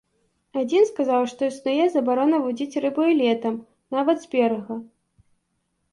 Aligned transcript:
Адзін 0.61 0.87
сказаў, 0.91 1.21
што 1.33 1.41
існуе 1.51 1.85
забарона 1.95 2.37
вудзіць 2.45 2.79
рыбу 2.85 3.03
і 3.11 3.15
летам, 3.23 3.55
нават 3.97 4.17
з 4.25 4.33
берага. 4.33 4.83